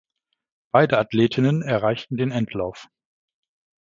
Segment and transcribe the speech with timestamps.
[0.71, 2.87] Beide Athletinnen erreichten den Endlauf.